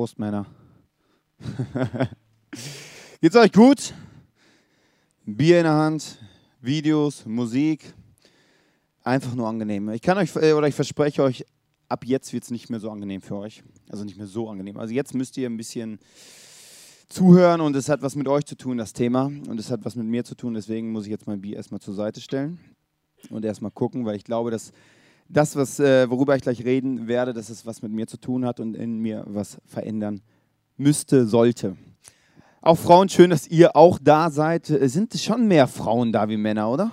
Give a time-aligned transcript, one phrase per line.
[0.00, 0.46] Prost, Männer.
[3.20, 3.92] Geht's euch gut?
[5.26, 6.16] Bier in der Hand,
[6.62, 7.92] Videos, Musik.
[9.02, 9.90] Einfach nur angenehm.
[9.90, 11.44] Ich kann euch, äh, oder ich verspreche euch,
[11.90, 13.62] ab jetzt wird es nicht mehr so angenehm für euch.
[13.90, 14.78] Also nicht mehr so angenehm.
[14.78, 15.98] Also jetzt müsst ihr ein bisschen
[17.10, 19.26] zuhören und es hat was mit euch zu tun, das Thema.
[19.26, 20.54] Und es hat was mit mir zu tun.
[20.54, 22.58] Deswegen muss ich jetzt mein Bier erstmal zur Seite stellen
[23.28, 24.72] und erstmal gucken, weil ich glaube, dass
[25.32, 28.44] das, was, äh, worüber ich gleich reden werde, dass es was mit mir zu tun
[28.44, 30.20] hat und in mir was verändern
[30.76, 31.76] müsste, sollte.
[32.60, 34.66] Auch Frauen, schön, dass ihr auch da seid.
[34.66, 36.90] Sind schon mehr Frauen da wie Männer, oder?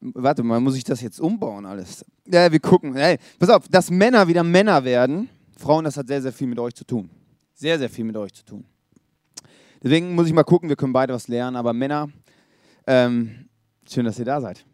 [0.00, 2.04] Warte mal, muss ich das jetzt umbauen alles?
[2.26, 2.94] Ja, wir gucken.
[2.94, 6.58] Hey, pass auf, dass Männer wieder Männer werden, Frauen, das hat sehr, sehr viel mit
[6.58, 7.10] euch zu tun.
[7.54, 8.64] Sehr, sehr viel mit euch zu tun.
[9.82, 12.08] Deswegen muss ich mal gucken, wir können beide was lernen, aber Männer,
[12.86, 13.48] ähm,
[13.90, 14.64] schön, dass ihr da seid.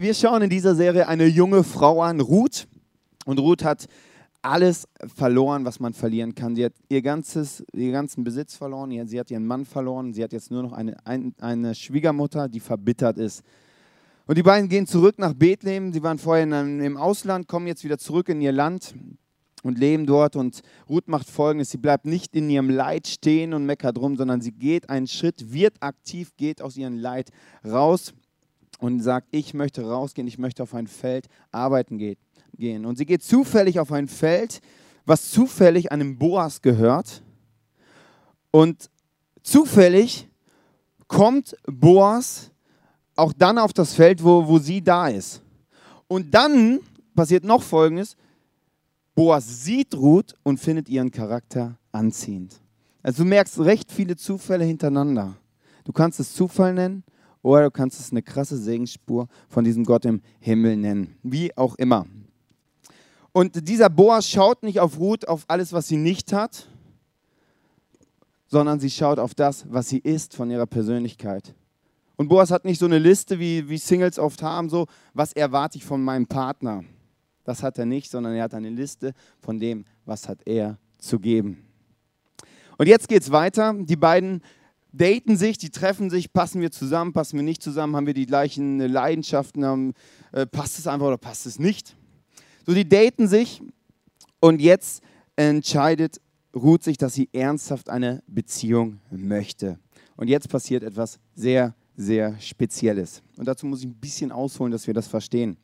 [0.00, 2.66] Wir schauen in dieser Serie eine junge Frau an, Ruth.
[3.26, 3.86] Und Ruth hat
[4.40, 6.56] alles verloren, was man verlieren kann.
[6.56, 10.32] Sie hat ihr ganzes, ihren ganzen Besitz verloren, sie hat ihren Mann verloren, sie hat
[10.32, 13.42] jetzt nur noch eine, eine Schwiegermutter, die verbittert ist.
[14.26, 15.92] Und die beiden gehen zurück nach Bethlehem.
[15.92, 18.94] Sie waren vorher in, im Ausland, kommen jetzt wieder zurück in ihr Land
[19.62, 20.34] und leben dort.
[20.34, 24.40] Und Ruth macht folgendes: Sie bleibt nicht in ihrem Leid stehen und meckert rum, sondern
[24.40, 27.28] sie geht einen Schritt, wird aktiv, geht aus ihrem Leid
[27.66, 28.14] raus
[28.80, 32.86] und sagt, ich möchte rausgehen, ich möchte auf ein Feld arbeiten gehen.
[32.86, 34.60] Und sie geht zufällig auf ein Feld,
[35.04, 37.22] was zufällig einem Boas gehört.
[38.50, 38.90] Und
[39.42, 40.28] zufällig
[41.06, 42.50] kommt Boas
[43.16, 45.42] auch dann auf das Feld, wo, wo sie da ist.
[46.08, 46.80] Und dann
[47.14, 48.16] passiert noch Folgendes.
[49.14, 52.60] Boas sieht Ruth und findet ihren Charakter anziehend.
[53.02, 55.36] Also du merkst recht viele Zufälle hintereinander.
[55.84, 57.04] Du kannst es Zufall nennen
[57.42, 61.16] oder du kannst es eine krasse Segensspur von diesem Gott im Himmel nennen.
[61.22, 62.06] Wie auch immer.
[63.32, 66.66] Und dieser Boas schaut nicht auf Ruth, auf alles, was sie nicht hat,
[68.46, 71.54] sondern sie schaut auf das, was sie ist von ihrer Persönlichkeit.
[72.16, 75.78] Und Boas hat nicht so eine Liste, wie, wie Singles oft haben, so, was erwarte
[75.78, 76.84] ich von meinem Partner.
[77.44, 81.18] Das hat er nicht, sondern er hat eine Liste von dem, was hat er zu
[81.18, 81.64] geben.
[82.76, 83.74] Und jetzt geht es weiter.
[83.78, 84.42] Die beiden
[84.92, 88.26] daten sich, die treffen sich, passen wir zusammen, passen wir nicht zusammen, haben wir die
[88.26, 89.94] gleichen Leidenschaften, haben,
[90.32, 91.96] äh, passt es einfach oder passt es nicht.
[92.66, 93.62] So, die daten sich
[94.40, 95.02] und jetzt
[95.36, 96.20] entscheidet
[96.54, 99.78] Ruth sich, dass sie ernsthaft eine Beziehung möchte.
[100.16, 103.22] Und jetzt passiert etwas sehr, sehr Spezielles.
[103.36, 105.56] Und dazu muss ich ein bisschen ausholen, dass wir das verstehen.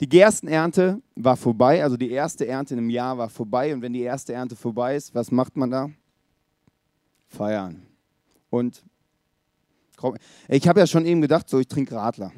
[0.00, 3.72] Die Gerstenernte war vorbei, also die erste Ernte im Jahr war vorbei.
[3.72, 5.90] Und wenn die erste Ernte vorbei ist, was macht man da?
[7.28, 7.82] Feiern.
[8.52, 8.84] Und
[10.48, 12.32] ich habe ja schon eben gedacht, so ich trinke Radler.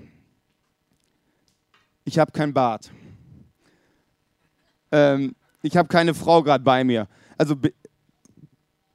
[2.05, 2.93] Ich habe kein Bart.
[4.93, 7.09] Ähm, ich habe keine Frau gerade bei mir.
[7.37, 7.57] Also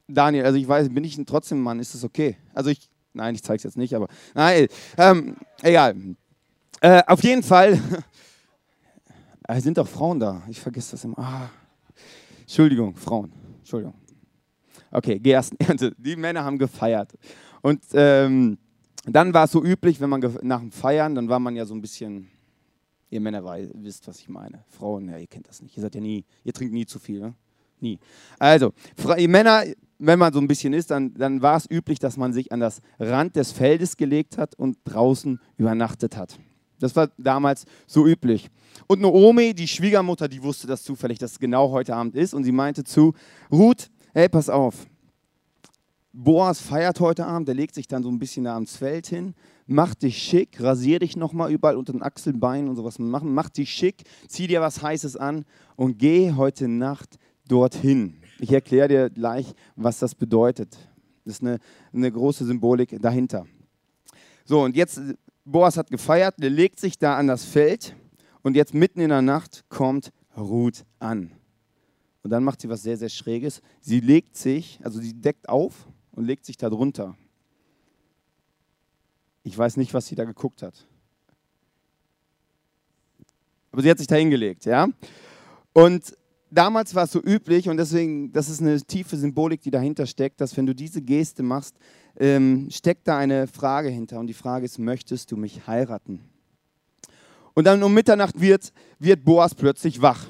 [0.07, 2.37] Daniel, also ich weiß, bin ich trotzdem ein Mann, ist das okay?
[2.53, 5.95] Also ich, nein, ich zeige es jetzt nicht, aber nein, ähm, egal.
[6.79, 7.81] Äh, auf jeden Fall
[9.57, 10.41] sind doch Frauen da.
[10.47, 11.19] Ich vergesse das immer.
[11.19, 11.49] Ah.
[12.41, 13.33] Entschuldigung, Frauen.
[13.57, 14.08] Entschuldigung.
[14.91, 15.93] Okay, Gerstenernte.
[15.97, 17.13] Die Männer haben gefeiert.
[17.61, 18.57] Und ähm,
[19.05, 21.73] dann war es so üblich, wenn man nach dem Feiern, dann war man ja so
[21.73, 22.29] ein bisschen,
[23.09, 23.43] ihr Männer
[23.75, 24.63] wisst, was ich meine.
[24.67, 25.75] Frauen, ja, ihr kennt das nicht.
[25.77, 27.33] Ihr seid ja nie, ihr trinkt nie zu viel, ne?
[27.81, 27.97] Nie.
[28.37, 28.73] Also,
[29.17, 29.63] ihr Männer,
[29.99, 32.59] wenn man so ein bisschen ist, dann, dann war es üblich, dass man sich an
[32.59, 36.37] das Rand des Feldes gelegt hat und draußen übernachtet hat.
[36.79, 38.49] Das war damals so üblich.
[38.87, 42.33] Und Naomi, die Schwiegermutter, die wusste das zufällig, dass es genau heute Abend ist.
[42.33, 43.13] Und sie meinte zu
[43.51, 44.87] Ruth, hey, pass auf,
[46.11, 49.35] Boas feiert heute Abend, der legt sich dann so ein bisschen da ans Feld hin,
[49.67, 53.69] mach dich schick, rasier dich nochmal überall unter den Achselbeinen und sowas machen, mach dich
[53.69, 58.17] schick, zieh dir was Heißes an und geh heute Nacht dorthin.
[58.39, 60.77] Ich erkläre dir gleich, was das bedeutet.
[61.25, 61.59] Das ist eine,
[61.93, 63.45] eine große Symbolik dahinter.
[64.45, 64.99] So, und jetzt,
[65.45, 67.95] Boas hat gefeiert, der legt sich da an das Feld
[68.41, 71.31] und jetzt mitten in der Nacht kommt Ruth an.
[72.23, 73.61] Und dann macht sie was sehr, sehr Schräges.
[73.81, 77.15] Sie legt sich, also sie deckt auf und legt sich da drunter.
[79.43, 80.85] Ich weiß nicht, was sie da geguckt hat.
[83.71, 84.87] Aber sie hat sich da hingelegt, ja.
[85.73, 86.17] Und
[86.51, 90.41] damals war es so üblich, und deswegen, das ist eine tiefe Symbolik, die dahinter steckt,
[90.41, 91.77] dass wenn du diese Geste machst,
[92.17, 94.19] ähm, steckt da eine Frage hinter.
[94.19, 96.21] Und die Frage ist, möchtest du mich heiraten?
[97.53, 100.25] Und dann um Mitternacht wird, wird Boas plötzlich wach.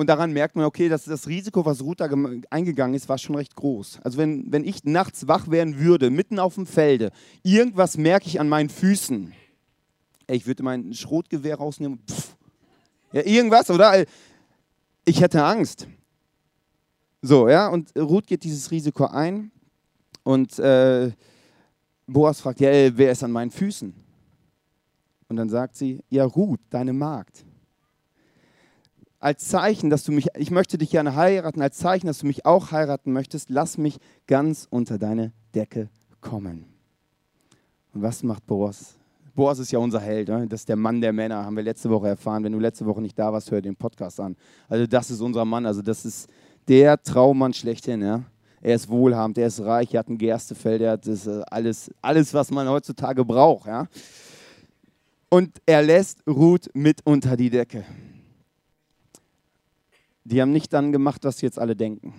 [0.00, 2.08] Und daran merkt man, okay, dass das Risiko, was Ruth da
[2.48, 3.98] eingegangen ist, war schon recht groß.
[4.02, 7.12] Also wenn, wenn ich nachts wach werden würde, mitten auf dem Felde,
[7.42, 9.34] irgendwas merke ich an meinen Füßen.
[10.26, 11.98] Ey, ich würde mein Schrotgewehr rausnehmen.
[12.08, 12.34] Pff.
[13.12, 14.06] Ja, irgendwas, oder?
[15.04, 15.86] ich hätte Angst.
[17.20, 19.50] So, ja, und Ruth geht dieses Risiko ein
[20.22, 21.12] und äh,
[22.06, 23.92] Boas fragt, ja, äh, wer ist an meinen Füßen?
[25.28, 27.44] Und dann sagt sie, ja, Ruth, deine Magd.
[29.20, 32.46] Als Zeichen, dass du mich, ich möchte dich gerne heiraten, als Zeichen, dass du mich
[32.46, 35.90] auch heiraten möchtest, lass mich ganz unter deine Decke
[36.22, 36.64] kommen.
[37.92, 38.94] Und was macht Boas?
[39.34, 40.46] Boas ist ja unser Held, ne?
[40.48, 42.44] das ist der Mann der Männer, haben wir letzte Woche erfahren.
[42.44, 44.36] Wenn du letzte Woche nicht da warst, hör den Podcast an.
[44.68, 46.28] Also das ist unser Mann, also das ist
[46.66, 48.00] der Traummann schlechthin.
[48.00, 48.22] Ja?
[48.62, 51.90] Er ist wohlhabend, er ist reich, er hat ein Gerstefeld, er hat das, äh, alles,
[52.00, 53.66] alles, was man heutzutage braucht.
[53.66, 53.86] Ja?
[55.28, 57.84] Und er lässt Ruth mit unter die Decke.
[60.30, 62.14] Die haben nicht dann gemacht, was jetzt alle denken.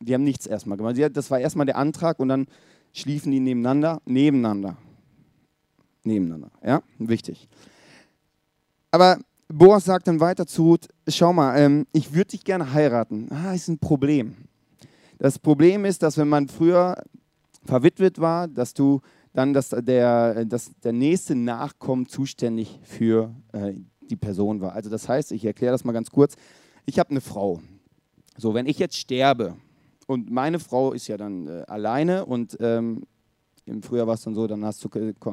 [0.00, 0.96] Die haben nichts erstmal gemacht.
[1.14, 2.46] Das war erstmal der Antrag und dann
[2.92, 4.76] schliefen die nebeneinander, nebeneinander.
[6.04, 7.48] Nebeneinander, ja, wichtig.
[8.92, 9.18] Aber
[9.48, 13.28] Boas sagt dann weiter zu Ruth, schau mal, ähm, ich würde dich gerne heiraten.
[13.32, 14.36] Ah, ist ein Problem.
[15.18, 17.02] Das Problem ist, dass wenn man früher
[17.64, 19.00] verwitwet war, dass du
[19.32, 23.74] dann, dass der, dass der nächste Nachkommen zuständig für äh,
[24.08, 24.72] die Person war.
[24.72, 26.36] Also das heißt, ich erkläre das mal ganz kurz.
[26.86, 27.60] Ich habe eine Frau.
[28.38, 29.56] So, wenn ich jetzt sterbe
[30.06, 33.02] und meine Frau ist ja dann äh, alleine und ähm,
[33.64, 34.88] im Frühjahr war es dann so, dann du,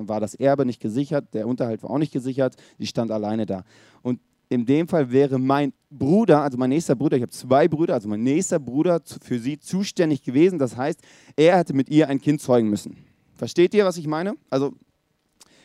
[0.08, 3.64] war das Erbe nicht gesichert, der Unterhalt war auch nicht gesichert, die stand alleine da.
[4.02, 4.20] Und
[4.50, 8.10] in dem Fall wäre mein Bruder, also mein nächster Bruder, ich habe zwei Brüder, also
[8.10, 10.58] mein nächster Bruder für sie zuständig gewesen.
[10.58, 11.02] Das heißt,
[11.36, 12.98] er hätte mit ihr ein Kind zeugen müssen.
[13.36, 14.36] Versteht ihr, was ich meine?
[14.50, 14.74] Also,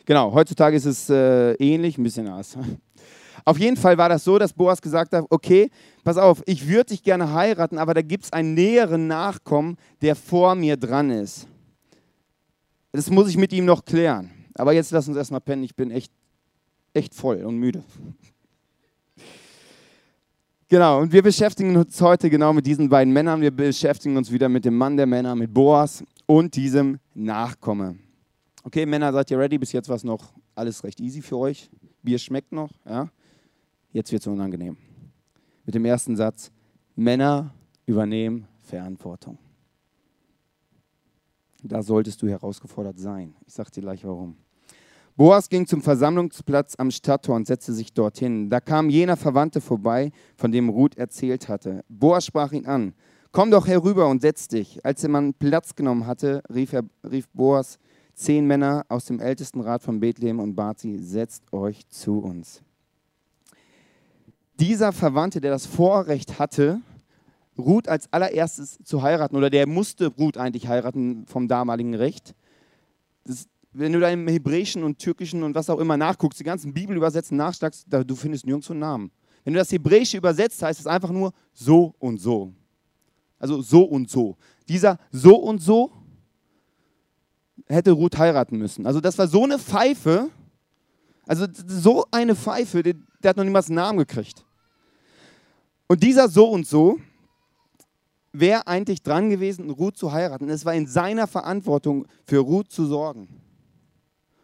[0.05, 2.59] genau, heutzutage ist es äh, ähnlich, ein bisschen anders.
[3.45, 5.71] Auf jeden Fall war das so, dass Boas gesagt hat, okay,
[6.05, 10.17] pass auf, ich würde dich gerne heiraten, aber da gibt es einen näheren Nachkommen, der
[10.17, 11.47] vor mir dran ist.
[12.93, 14.31] Das muss ich mit ihm noch klären.
[14.55, 16.13] Aber jetzt lass uns erstmal pennen, ich bin echt,
[16.93, 17.85] echt voll und müde.
[20.71, 23.41] Genau, und wir beschäftigen uns heute genau mit diesen beiden Männern.
[23.41, 27.97] Wir beschäftigen uns wieder mit dem Mann der Männer, mit Boas und diesem Nachkomme.
[28.65, 29.57] Okay, Männer, seid ihr ready?
[29.57, 31.71] Bis jetzt war es noch alles recht easy für euch.
[32.03, 33.09] Bier schmeckt noch, ja?
[33.91, 34.77] Jetzt wird es unangenehm.
[35.65, 36.51] Mit dem ersten Satz:
[36.95, 37.55] Männer
[37.87, 39.39] übernehmen Verantwortung.
[41.63, 43.35] Da solltest du herausgefordert sein.
[43.47, 44.37] Ich sage dir gleich warum.
[45.17, 48.51] Boas ging zum Versammlungsplatz am Stadttor und setzte sich dorthin.
[48.51, 51.85] Da kam jener Verwandte vorbei, von dem Ruth erzählt hatte.
[51.89, 52.95] Boas sprach ihn an.
[53.33, 54.85] Komm doch herüber und setz dich.
[54.85, 57.81] Als der Mann Platz genommen hatte, rief, er, rief Boas
[58.15, 62.63] zehn Männer aus dem Ältestenrat von Bethlehem und bat sie, setzt euch zu uns.
[64.59, 66.81] Dieser Verwandte, der das Vorrecht hatte,
[67.57, 72.35] Ruth als allererstes zu heiraten, oder der musste Ruth eigentlich heiraten vom damaligen Recht.
[73.25, 76.73] Das, wenn du da im Hebräischen und Türkischen und was auch immer nachguckst, die ganzen
[76.73, 79.11] Bibelübersetzen nachschlagst, da, du findest nirgendwo einen Namen.
[79.45, 82.53] Wenn du das Hebräische übersetzt, heißt es einfach nur so und so.
[83.39, 84.37] Also so und so.
[84.69, 85.93] Dieser so und so
[87.67, 88.87] hätte Ruth heiraten müssen.
[88.87, 90.31] Also das war so eine Pfeife,
[91.27, 94.45] also so eine Pfeife, der, der hat noch niemals einen Namen gekriegt.
[95.89, 97.01] Und dieser so und so
[98.33, 100.49] wäre eigentlich dran gewesen, Ruth zu heiraten.
[100.51, 103.29] Es war in seiner Verantwortung, für Ruth zu sorgen.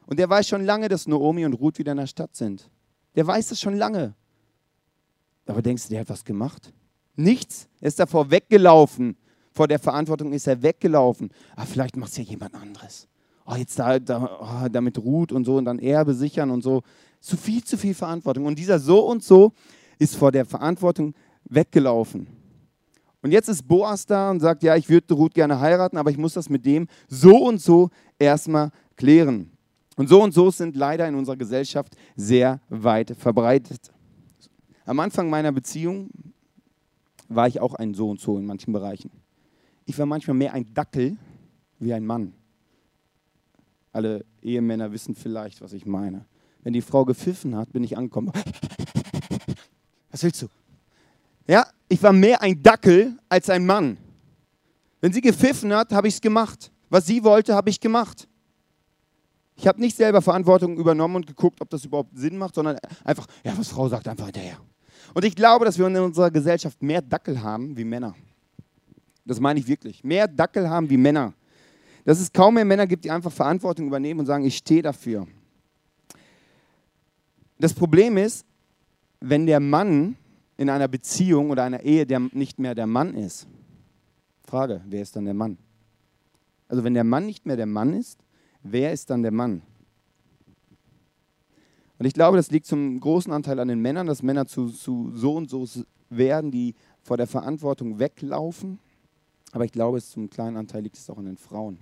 [0.06, 2.70] Und der weiß schon lange, dass Naomi und Ruth wieder in der Stadt sind.
[3.14, 4.14] Der weiß es schon lange.
[5.46, 6.72] Aber denkst du, der hat was gemacht?
[7.14, 7.68] Nichts.
[7.80, 9.16] Er ist davor weggelaufen.
[9.52, 11.30] Vor der Verantwortung ist er weggelaufen.
[11.54, 13.06] Ah, vielleicht macht es ja jemand anderes.
[13.46, 16.82] Oh, jetzt da, da oh, damit Ruth und so und dann Erbe sichern und so.
[17.20, 18.46] Zu viel, zu viel Verantwortung.
[18.46, 19.52] Und dieser so und so
[19.98, 22.26] ist vor der Verantwortung weggelaufen.
[23.22, 26.18] Und jetzt ist Boas da und sagt, ja, ich würde Ruth gerne heiraten, aber ich
[26.18, 29.50] muss das mit dem so und so erstmal klären.
[29.96, 33.92] Und so und so sind leider in unserer Gesellschaft sehr weit verbreitet.
[34.84, 36.10] Am Anfang meiner Beziehung
[37.28, 39.10] war ich auch ein so und so in manchen Bereichen.
[39.86, 41.16] Ich war manchmal mehr ein Dackel
[41.78, 42.34] wie ein Mann.
[43.92, 46.26] Alle Ehemänner wissen vielleicht, was ich meine.
[46.62, 48.32] Wenn die Frau gepfiffen hat, bin ich angekommen.
[50.10, 50.46] Was willst du?
[51.46, 53.98] Ja, ich war mehr ein Dackel als ein Mann.
[55.00, 56.72] Wenn sie gepfiffen hat, habe ich es gemacht.
[56.88, 58.28] Was sie wollte, habe ich gemacht.
[59.56, 63.26] Ich habe nicht selber Verantwortung übernommen und geguckt, ob das überhaupt Sinn macht, sondern einfach,
[63.44, 64.58] ja, was Frau sagt, einfach hinterher.
[65.12, 68.14] Und ich glaube, dass wir in unserer Gesellschaft mehr Dackel haben wie Männer.
[69.24, 70.02] Das meine ich wirklich.
[70.02, 71.34] Mehr Dackel haben wie Männer.
[72.04, 75.26] Dass es kaum mehr Männer gibt, die einfach Verantwortung übernehmen und sagen, ich stehe dafür.
[77.58, 78.44] Das Problem ist,
[79.20, 80.16] wenn der Mann
[80.56, 83.46] in einer Beziehung oder einer Ehe der nicht mehr der Mann ist.
[84.44, 85.58] Frage, wer ist dann der Mann?
[86.68, 88.20] Also wenn der Mann nicht mehr der Mann ist,
[88.62, 89.62] wer ist dann der Mann?
[91.98, 95.12] Und ich glaube, das liegt zum großen Anteil an den Männern, dass Männer zu, zu
[95.14, 95.66] so und so
[96.10, 98.78] werden, die vor der Verantwortung weglaufen.
[99.52, 101.78] Aber ich glaube, es zum kleinen Anteil liegt es auch an den Frauen.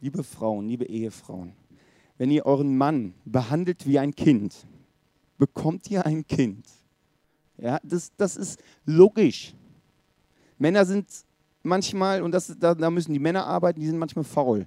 [0.00, 1.52] Liebe Frauen, liebe Ehefrauen,
[2.18, 4.66] wenn ihr euren Mann behandelt wie ein Kind,
[5.38, 6.66] bekommt ihr ein Kind.
[7.60, 9.54] Ja, das, das ist logisch.
[10.58, 11.06] Männer sind
[11.62, 14.60] manchmal, und das, da, da müssen die Männer arbeiten, die sind manchmal faul.
[14.60, 14.66] Und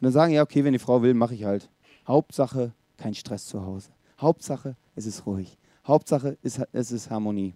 [0.00, 1.68] dann sagen, ja, okay, wenn die Frau will, mache ich halt.
[2.06, 3.90] Hauptsache, kein Stress zu Hause.
[4.18, 5.58] Hauptsache, es ist ruhig.
[5.86, 7.54] Hauptsache, es ist Harmonie.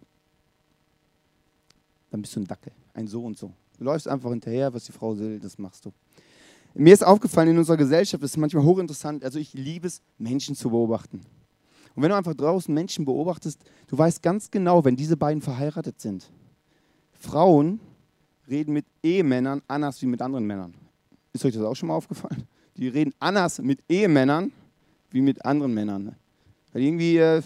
[2.10, 3.52] Dann bist du ein Dackel, ein so und so.
[3.78, 5.92] Du läufst einfach hinterher, was die Frau will, das machst du.
[6.74, 10.54] Mir ist aufgefallen, in unserer Gesellschaft ist es manchmal hochinteressant, also ich liebe es, Menschen
[10.54, 11.22] zu beobachten.
[11.96, 15.98] Und wenn du einfach draußen Menschen beobachtest, du weißt ganz genau, wenn diese beiden verheiratet
[15.98, 16.30] sind.
[17.12, 17.80] Frauen
[18.48, 20.74] reden mit Ehemännern anders wie mit anderen Männern.
[21.32, 22.44] Ist euch das auch schon mal aufgefallen?
[22.76, 24.52] Die reden anders mit Ehemännern
[25.10, 26.14] wie mit anderen Männern.
[26.72, 27.40] Weil irgendwie, äh,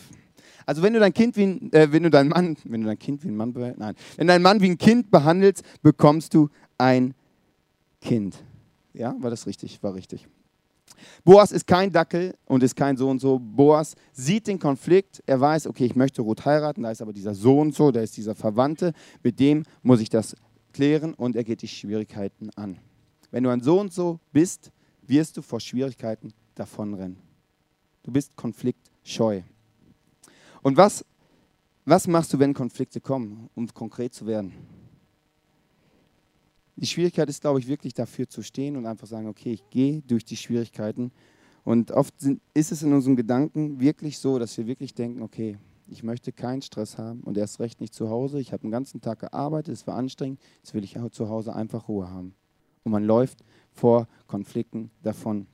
[0.67, 2.99] also wenn du dein Kind wie ein, äh, wenn du dein Mann, wenn du dein
[2.99, 7.15] Kind wie ein Mann, nein, wenn dein Mann wie ein Kind behandelst, bekommst du ein
[8.01, 8.43] Kind.
[8.95, 9.81] Ja, war das richtig?
[9.85, 10.27] War richtig.
[11.25, 13.39] Boas ist kein Dackel und ist kein so und so.
[13.39, 17.35] Boas sieht den Konflikt, er weiß, okay, ich möchte Ruth heiraten, da ist aber dieser
[17.35, 18.93] so und so, da ist dieser Verwandte,
[19.23, 20.37] mit dem muss ich das
[20.73, 22.79] klären und er geht die Schwierigkeiten an.
[23.31, 24.71] Wenn du ein so und so bist,
[25.03, 27.19] wirst du vor Schwierigkeiten davonrennen.
[28.03, 29.43] Du bist konfliktscheu.
[30.63, 31.05] Und was,
[31.85, 34.80] was machst du, wenn Konflikte kommen, um konkret zu werden?
[36.77, 40.03] Die Schwierigkeit ist, glaube ich, wirklich dafür zu stehen und einfach sagen, okay, ich gehe
[40.03, 41.13] durch die Schwierigkeiten.
[41.65, 45.59] Und oft sind, ist es in unseren Gedanken wirklich so, dass wir wirklich denken, okay,
[45.89, 48.41] ich möchte keinen Stress haben und erst recht nicht zu Hause.
[48.41, 51.89] Ich habe den ganzen Tag gearbeitet, es war anstrengend, jetzt will ich zu Hause einfach
[51.89, 52.35] Ruhe haben.
[52.85, 55.47] Und man läuft vor Konflikten davon.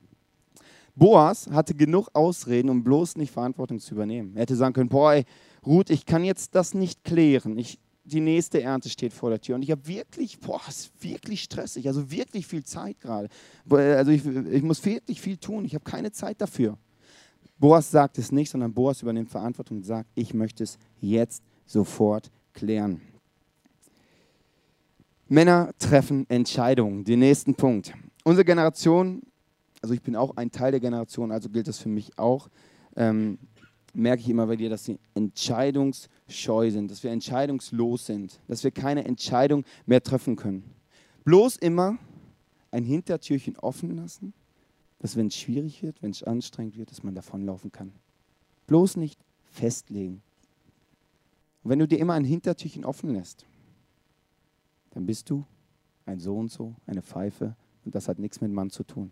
[0.95, 4.35] Boas hatte genug Ausreden, um bloß nicht Verantwortung zu übernehmen.
[4.35, 5.25] Er hätte sagen können, boah, ey,
[5.65, 7.59] Ruth, ich kann jetzt das nicht klären.
[7.59, 11.43] Ich, die nächste Ernte steht vor der Tür und ich habe wirklich, boah, ist wirklich
[11.43, 13.29] stressig, also wirklich viel Zeit gerade.
[13.69, 16.79] Also ich, ich muss wirklich viel tun, ich habe keine Zeit dafür.
[17.59, 22.31] Boas sagt es nicht, sondern Boas übernimmt Verantwortung und sagt, ich möchte es jetzt sofort
[22.53, 23.01] klären.
[25.29, 27.03] Männer treffen Entscheidungen.
[27.05, 27.93] Den nächsten Punkt.
[28.25, 29.23] Unsere Generation
[29.87, 32.49] also ich bin auch ein Teil der Generation, also gilt das für mich auch,
[32.97, 33.39] ähm,
[33.97, 38.71] merke ich immer bei dir, dass sie entscheidungsscheu sind, dass wir entscheidungslos sind, dass wir
[38.71, 40.65] keine Entscheidung mehr treffen können.
[41.25, 41.99] Bloß immer
[42.71, 44.35] ein Hintertürchen offen lassen,
[44.99, 47.93] dass wenn es schwierig wird, wenn es anstrengend wird, dass man davonlaufen kann.
[48.67, 49.19] Bloß nicht
[49.51, 50.23] festlegen.
[51.63, 53.47] Und wenn du dir immer ein Hintertürchen offen lässt,
[54.91, 55.45] dann bist du
[56.05, 59.11] ein So und so, eine Pfeife und das hat nichts mit Mann zu tun.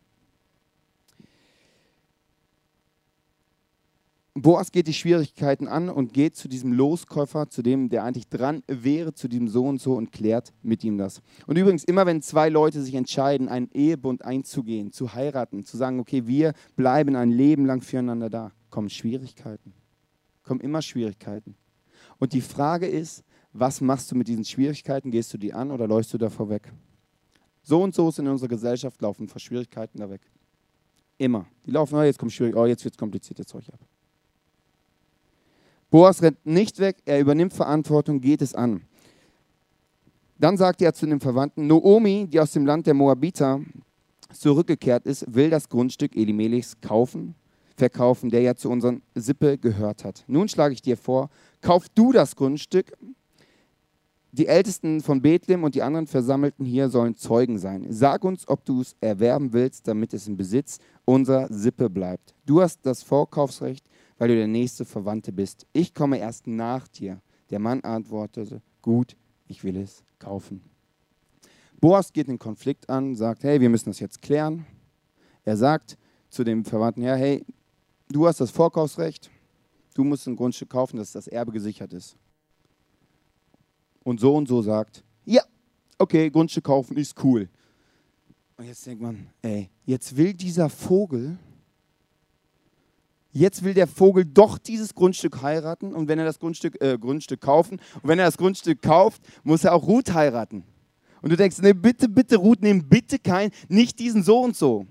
[4.37, 8.65] Boas geht die Schwierigkeiten an und geht zu diesem Loskäufer, zu dem, der eigentlich dran
[8.67, 11.23] wäre, zu diesem so und so und klärt mit ihm das.
[11.47, 16.01] Und übrigens, immer wenn zwei Leute sich entscheiden, einen Ehebund einzugehen, zu heiraten, zu sagen,
[16.01, 19.73] okay, wir bleiben ein Leben lang füreinander da, kommen Schwierigkeiten.
[20.43, 21.55] Kommen immer Schwierigkeiten.
[22.19, 23.23] Und die Frage ist,
[23.53, 25.13] was machst du mit diesen Schwierigkeiten?
[25.13, 26.73] Gehst du die an oder läufst du davor weg?
[27.63, 30.23] So und so ist in unserer Gesellschaft, laufen vor Schwierigkeiten da weg.
[31.19, 31.47] Immer.
[31.65, 33.79] Die laufen, oh, jetzt kommt schwierig, oh, jetzt wird es kompliziert, jetzt euch ab.
[35.95, 38.83] Boas rennt nicht weg, er übernimmt Verantwortung, geht es an.
[40.41, 43.61] Dann sagt er zu den Verwandten, Noomi, die aus dem Land der Moabiter
[44.33, 47.37] zurückgekehrt ist, will das Grundstück Elimelechs kaufen,
[47.77, 50.25] verkaufen, der ja zu unserer Sippe gehört hat.
[50.27, 52.93] Nun schlage ich dir vor, kauf du das Grundstück.
[54.33, 57.87] Die Ältesten von Bethlehem und die anderen Versammelten hier sollen Zeugen sein.
[57.91, 62.35] Sag uns, ob du es erwerben willst, damit es im Besitz unserer Sippe bleibt.
[62.47, 63.87] Du hast das Vorkaufsrecht
[64.19, 65.67] weil du der nächste Verwandte bist.
[65.73, 67.21] Ich komme erst nach dir.
[67.51, 69.17] Der Mann antwortete, gut,
[69.47, 70.63] ich will es kaufen.
[71.81, 74.65] Boas geht den Konflikt an, sagt, hey, wir müssen das jetzt klären.
[75.45, 75.99] Er sagt
[76.31, 77.45] zu dem Verwandten, ja, hey,
[78.09, 79.31] du hast das Vorkaufsrecht,
[79.95, 82.17] du musst ein Grundstück kaufen, dass das Erbe gesichert ist.
[84.03, 85.43] Und so und so sagt, ja,
[85.99, 87.49] okay, Grundstück kaufen ist cool.
[88.57, 91.39] Und jetzt denkt man, ey, jetzt will dieser Vogel
[93.37, 97.41] Jetzt will der Vogel doch dieses Grundstück heiraten und wenn er das Grundstück, äh, Grundstück
[97.41, 100.63] kaufen und wenn er das Grundstück kauft, muss er auch Ruth heiraten.
[101.21, 104.87] Und du denkst, nee, bitte, bitte Ruth, nimm bitte kein, nicht diesen so und so.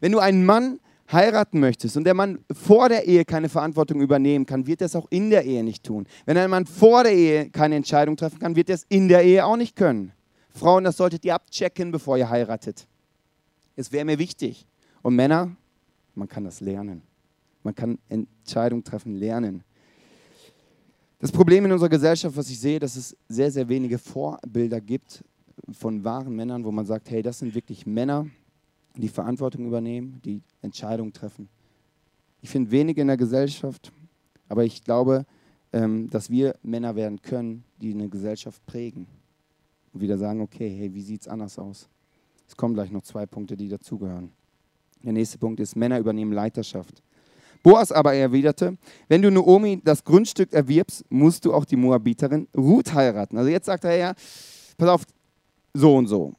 [0.00, 0.80] Wenn du einen Mann
[1.12, 4.96] heiraten möchtest und der Mann vor der Ehe keine Verantwortung übernehmen kann, wird er es
[4.96, 6.06] auch in der Ehe nicht tun.
[6.24, 9.24] Wenn ein Mann vor der Ehe keine Entscheidung treffen kann, wird er es in der
[9.24, 10.12] Ehe auch nicht können.
[10.54, 12.86] Frauen, das solltet ihr abchecken, bevor ihr heiratet.
[13.76, 14.66] Es wäre mir wichtig.
[15.02, 15.54] Und Männer,
[16.14, 17.02] man kann das lernen.
[17.68, 19.62] Man kann Entscheidungen treffen lernen.
[21.18, 25.22] Das Problem in unserer Gesellschaft, was ich sehe, dass es sehr, sehr wenige Vorbilder gibt
[25.72, 28.26] von wahren Männern, wo man sagt, hey, das sind wirklich Männer,
[28.96, 31.50] die Verantwortung übernehmen, die Entscheidungen treffen.
[32.40, 33.92] Ich finde wenige in der Gesellschaft,
[34.48, 35.26] aber ich glaube,
[35.74, 39.06] ähm, dass wir Männer werden können, die eine Gesellschaft prägen
[39.92, 41.86] und wieder sagen, okay, hey, wie sieht es anders aus?
[42.46, 44.32] Es kommen gleich noch zwei Punkte, die dazugehören.
[45.02, 47.02] Der nächste Punkt ist, Männer übernehmen Leiterschaft.
[47.68, 52.94] Boas aber erwiderte, wenn du Naomi das Grundstück erwirbst, musst du auch die Moabiterin Ruth
[52.94, 53.36] heiraten.
[53.36, 54.14] Also jetzt sagt er ja,
[54.78, 55.02] pass auf,
[55.74, 56.32] so und so.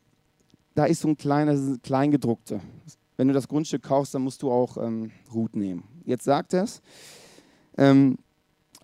[0.74, 2.62] Da ist so ein kleines Kleingedruckte.
[3.15, 5.83] Wenn du das Grundstück kaufst, dann musst du auch ähm, Ruth nehmen.
[6.03, 6.81] Jetzt sagt er es.
[7.77, 8.17] Ähm,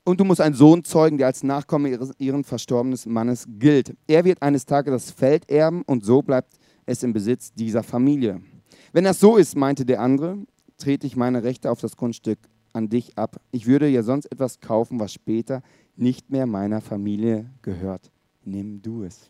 [0.03, 3.95] und du musst einen Sohn zeugen, der als Nachkomme ihres, ihren verstorbenen Mannes gilt.
[4.05, 6.53] Er wird eines Tages das Feld erben und so bleibt
[6.85, 8.39] es im Besitz dieser Familie.
[8.93, 10.37] Wenn das so ist, meinte der andere,
[10.77, 12.39] trete ich meine Rechte auf das Grundstück
[12.73, 13.39] an dich ab.
[13.51, 15.61] Ich würde ja sonst etwas kaufen, was später
[15.95, 18.11] nicht mehr meiner Familie gehört.
[18.43, 19.29] Nimm du es.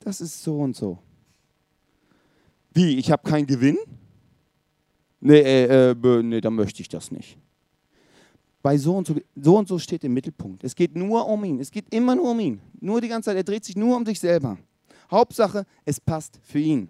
[0.00, 0.98] Das ist so und so.
[2.72, 3.78] Wie, ich habe keinen Gewinn?
[5.20, 7.38] Nee, äh, äh, nee, dann möchte ich das nicht
[8.62, 10.64] bei so und so, so und so steht im Mittelpunkt.
[10.64, 11.60] Es geht nur um ihn.
[11.60, 12.60] Es geht immer nur um ihn.
[12.80, 13.36] Nur die ganze Zeit.
[13.36, 14.58] Er dreht sich nur um sich selber.
[15.10, 16.88] Hauptsache, es passt für ihn.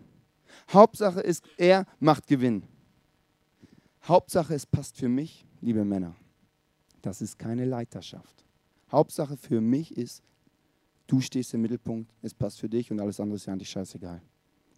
[0.73, 2.63] Hauptsache ist, er macht Gewinn.
[4.09, 6.17] Hauptsache, es passt für mich, liebe Männer.
[7.03, 8.43] Das ist keine Leiterschaft.
[8.91, 10.23] Hauptsache für mich ist,
[11.07, 14.23] du stehst im Mittelpunkt, es passt für dich und alles andere ist ja eigentlich scheißegal.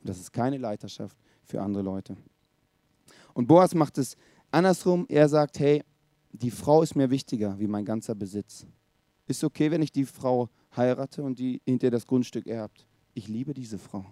[0.00, 2.16] Und das ist keine Leiterschaft für andere Leute.
[3.32, 4.16] Und Boas macht es
[4.50, 5.06] andersrum.
[5.08, 5.84] Er sagt, hey,
[6.32, 8.66] die Frau ist mir wichtiger wie mein ganzer Besitz.
[9.28, 12.84] Ist okay, wenn ich die Frau heirate und die hinter das Grundstück erbt.
[13.14, 14.04] Ich liebe diese Frau.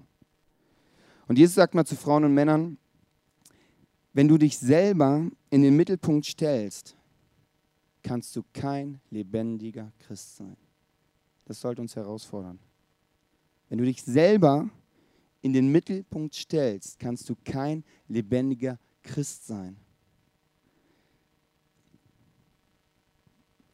[1.27, 2.79] Und Jesus sagt mal zu Frauen und Männern,
[4.19, 6.97] wenn du dich selber in den Mittelpunkt stellst,
[8.03, 10.57] kannst du kein lebendiger Christ sein.
[11.45, 12.59] Das sollte uns herausfordern.
[13.69, 14.69] Wenn du dich selber
[15.41, 19.77] in den Mittelpunkt stellst, kannst du kein lebendiger Christ sein.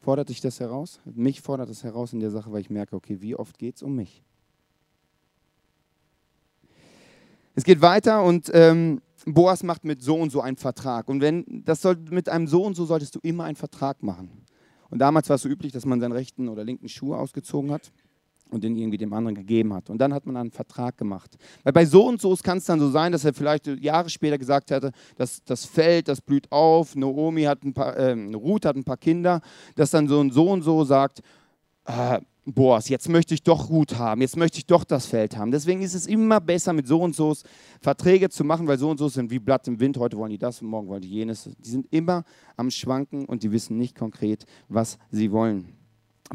[0.01, 0.99] Fordert dich das heraus?
[1.05, 3.81] Mich fordert es heraus in der Sache, weil ich merke, okay, wie oft geht es
[3.81, 4.21] um mich?
[7.55, 11.07] Es geht weiter und ähm, Boas macht mit so und so einen Vertrag.
[11.07, 14.45] Und wenn das soll, mit einem so und so solltest du immer einen Vertrag machen.
[14.89, 17.91] Und damals war es so üblich, dass man seinen rechten oder linken Schuh ausgezogen hat
[18.51, 19.89] und den irgendwie dem anderen gegeben hat.
[19.89, 21.35] Und dann hat man einen Vertrag gemacht.
[21.63, 24.37] Weil bei so und so kann es dann so sein, dass er vielleicht Jahre später
[24.37, 28.75] gesagt hätte, dass das Feld, das blüht auf, Naomi hat ein paar, äh, Ruth hat
[28.75, 29.41] ein paar Kinder,
[29.75, 31.21] dass dann so ein so und so sagt,
[31.85, 35.49] äh, Boas, jetzt möchte ich doch Ruth haben, jetzt möchte ich doch das Feld haben.
[35.49, 37.35] Deswegen ist es immer besser, mit so und so
[37.81, 39.97] Verträge zu machen, weil so und so sind wie Blatt im Wind.
[39.97, 41.49] Heute wollen die das und morgen wollen die jenes.
[41.57, 42.23] Die sind immer
[42.55, 45.73] am Schwanken und die wissen nicht konkret, was sie wollen.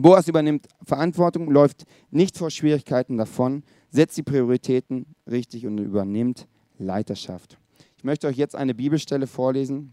[0.01, 7.57] Boas übernimmt Verantwortung, läuft nicht vor Schwierigkeiten davon, setzt die Prioritäten richtig und übernimmt Leiterschaft.
[7.97, 9.93] Ich möchte euch jetzt eine Bibelstelle vorlesen,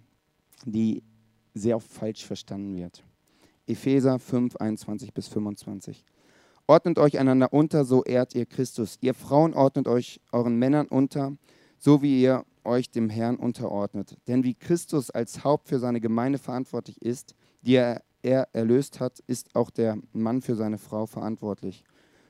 [0.65, 1.03] die
[1.53, 3.03] sehr oft falsch verstanden wird.
[3.67, 6.03] Epheser 5, 21 bis 25.
[6.67, 8.97] Ordnet euch einander unter, so ehrt ihr Christus.
[9.01, 11.37] Ihr Frauen ordnet euch euren Männern unter,
[11.77, 14.17] so wie ihr euch dem Herrn unterordnet.
[14.27, 19.19] Denn wie Christus als Haupt für seine Gemeinde verantwortlich ist, die er er erlöst hat,
[19.27, 21.83] ist auch der Mann für seine Frau verantwortlich.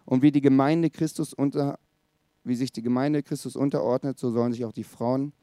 [0.06, 1.80] Und wie die Gemeinde Christus unter,
[2.44, 5.34] wie sich die Gemeinde Christus unterordnet, so sollen sich auch die Frauen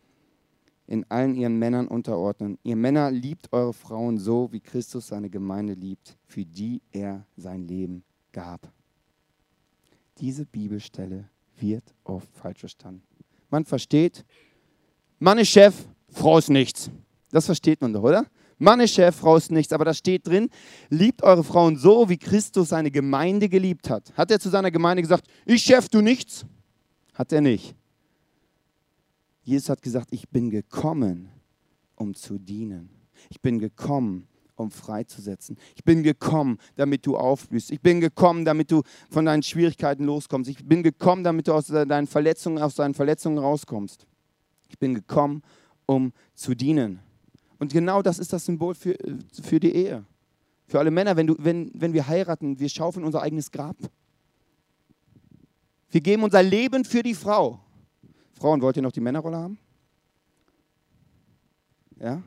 [0.87, 2.59] in allen ihren Männern unterordnen.
[2.63, 7.67] Ihr Männer liebt eure Frauen so, wie Christus seine Gemeinde liebt, für die er sein
[7.67, 8.71] Leben gab.
[10.19, 13.03] Diese Bibelstelle wird oft falsch verstanden.
[13.51, 14.25] Man versteht,
[15.19, 15.75] Mann ist Chef,
[16.09, 16.91] Frau ist nichts.
[17.31, 18.27] Das versteht man doch, oder?
[18.59, 20.51] Mann ist Chef, Frau ist nichts, aber da steht drin,
[20.89, 24.13] liebt eure Frauen so, wie Christus seine Gemeinde geliebt hat.
[24.17, 26.45] Hat er zu seiner Gemeinde gesagt, ich Chef, du nichts?
[27.15, 27.75] Hat er nicht.
[29.45, 31.29] Jesus hat gesagt, ich bin gekommen,
[31.97, 32.91] um zu dienen.
[33.29, 34.27] Ich bin gekommen,
[34.57, 35.59] um freizusetzen.
[35.77, 37.71] Ich bin gekommen, damit du aufblühst.
[37.71, 40.51] Ich bin gekommen, damit du von deinen Schwierigkeiten loskommst.
[40.51, 44.07] Ich bin gekommen, damit du aus deinen Verletzungen, aus deinen Verletzungen rauskommst.
[44.69, 45.43] Ich bin gekommen,
[45.87, 47.01] um zu dienen.
[47.59, 48.97] Und genau das ist das Symbol für,
[49.43, 50.05] für die Ehe.
[50.67, 53.77] Für alle Männer, wenn, du, wenn, wenn wir heiraten, wir schaufeln unser eigenes Grab.
[55.91, 57.61] Wir geben unser Leben für die Frau.
[58.35, 59.59] Frauen, wollt ihr noch die Männerrolle haben?
[61.99, 62.23] Ja?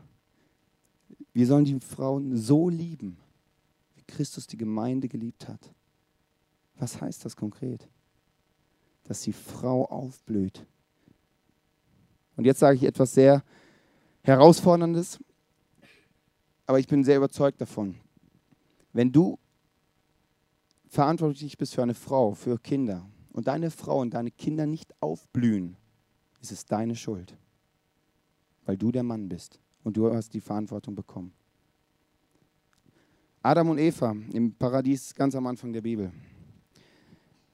[1.33, 3.17] Wir sollen die Frauen so lieben,
[3.95, 5.73] wie Christus die Gemeinde geliebt hat.
[6.75, 7.87] Was heißt das konkret?
[9.03, 10.65] Dass die Frau aufblüht.
[12.35, 13.43] Und jetzt sage ich etwas sehr
[14.21, 15.19] Herausforderndes,
[16.65, 17.95] aber ich bin sehr überzeugt davon.
[18.93, 19.39] Wenn du
[20.87, 25.77] verantwortlich bist für eine Frau, für Kinder und deine Frau und deine Kinder nicht aufblühen,
[26.41, 27.35] ist es deine Schuld,
[28.65, 31.33] weil du der Mann bist und du hast die Verantwortung bekommen.
[33.41, 36.11] Adam und Eva im Paradies ganz am Anfang der Bibel.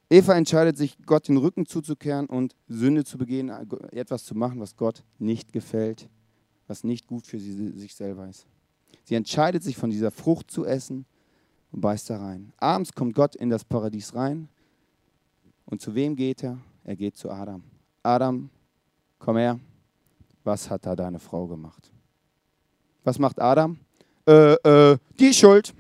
[0.10, 3.50] Eva entscheidet sich, Gott den Rücken zuzukehren und Sünde zu begehen,
[3.92, 6.10] etwas zu machen, was Gott nicht gefällt,
[6.68, 8.48] was nicht gut für sie, sich selber ist.
[9.06, 11.06] Sie entscheidet sich, von dieser Frucht zu essen
[11.72, 12.54] und beißt da rein.
[12.58, 14.50] Abends kommt Gott in das Paradies rein.
[15.66, 16.60] Und zu wem geht er?
[16.84, 17.64] Er geht zu Adam.
[18.04, 18.50] Adam,
[19.24, 19.60] komm her.
[20.44, 21.92] Was hat da deine Frau gemacht?
[23.04, 23.80] Was macht Adam?
[24.28, 25.74] Äh, äh, die schuld.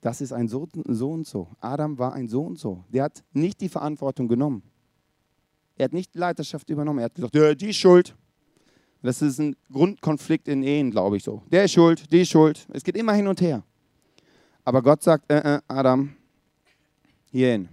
[0.00, 1.48] Das ist ein so, so und so.
[1.60, 2.84] Adam war ein so und so.
[2.88, 4.62] Der hat nicht die Verantwortung genommen.
[5.76, 7.00] Er hat nicht die Leiterschaft übernommen.
[7.00, 8.14] Er hat gesagt, ja, die schuld.
[9.02, 11.42] Das ist ein Grundkonflikt in Ehen, glaube ich so.
[11.50, 12.66] Der ist schuld, die ist schuld.
[12.72, 13.62] Es geht immer hin und her.
[14.64, 16.14] Aber Gott sagt, äh, äh, Adam,
[17.30, 17.68] hierhin.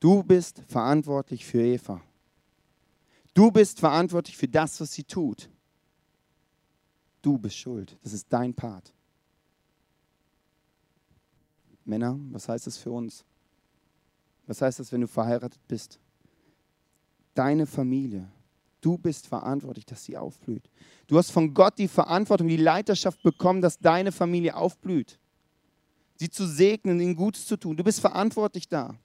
[0.00, 2.00] Du bist verantwortlich für Eva.
[3.38, 5.48] Du bist verantwortlich für das, was sie tut.
[7.22, 7.96] Du bist schuld.
[8.02, 8.92] Das ist dein Part.
[11.84, 13.24] Männer, was heißt das für uns?
[14.48, 16.00] Was heißt das, wenn du verheiratet bist?
[17.32, 18.28] Deine Familie.
[18.80, 20.68] Du bist verantwortlich, dass sie aufblüht.
[21.06, 25.16] Du hast von Gott die Verantwortung, die Leiterschaft bekommen, dass deine Familie aufblüht
[26.18, 27.76] sie zu segnen, ihnen Gutes zu tun.
[27.76, 28.96] Du bist verantwortlich da.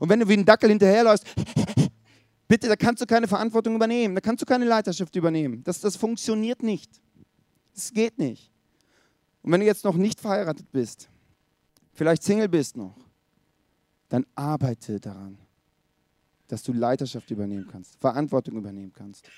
[0.00, 1.24] Und wenn du wie ein Dackel hinterherläufst,
[2.50, 5.62] bitte, da kannst du keine Verantwortung übernehmen, da kannst du keine Leiterschaft übernehmen.
[5.62, 7.00] Das, das funktioniert nicht.
[7.72, 8.50] Das geht nicht.
[9.42, 11.08] Und wenn du jetzt noch nicht verheiratet bist,
[11.92, 12.96] vielleicht Single bist noch,
[14.08, 15.38] dann arbeite daran,
[16.48, 19.30] dass du Leiterschaft übernehmen kannst, Verantwortung übernehmen kannst.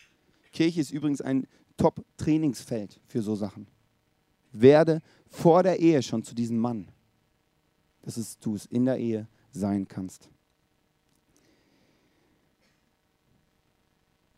[0.51, 1.47] Kirche ist übrigens ein
[1.77, 3.67] Top-Trainingsfeld für so Sachen.
[4.53, 6.89] Werde vor der Ehe schon zu diesem Mann
[8.03, 10.29] dass du es in der Ehe sein kannst.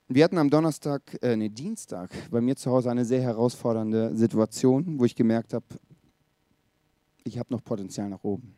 [0.09, 4.99] Wir hatten am Donnerstag, äh, nee, Dienstag bei mir zu Hause eine sehr herausfordernde Situation,
[4.99, 5.65] wo ich gemerkt habe,
[7.25, 8.55] ich habe noch Potenzial nach oben.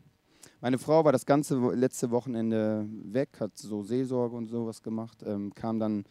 [0.61, 5.55] Meine Frau war das ganze letzte Wochenende weg, hat so Seelsorge und sowas gemacht, ähm,
[5.55, 6.05] kam dann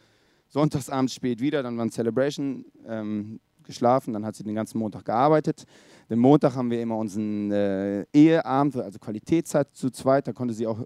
[0.48, 5.04] sonntagsabends spät wieder, dann war ein Celebration, ähm, geschlafen, dann hat sie den ganzen Montag
[5.04, 5.64] gearbeitet.
[6.08, 10.26] Den Montag haben wir immer unseren äh, Eheabend, also Qualitätszeit zu zweit.
[10.28, 10.80] Da konnte sie auch,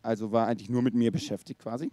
[0.00, 1.90] also war eigentlich nur mit mir beschäftigt quasi.